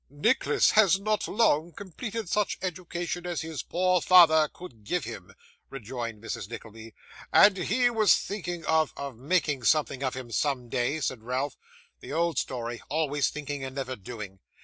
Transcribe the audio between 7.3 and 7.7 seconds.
'and